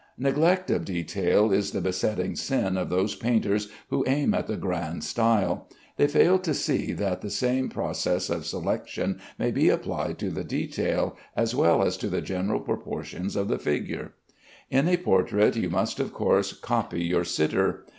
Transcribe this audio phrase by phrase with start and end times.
[0.17, 5.03] Neglect of detail is the besetting sin of those painters who aim at the grand
[5.03, 5.69] style.
[5.97, 10.43] They fail to see that the same process of selection may be applied to the
[10.43, 14.15] detail, as well as to the general proportions of the figure.
[14.71, 17.85] In a portrait you must of course copy your sitter.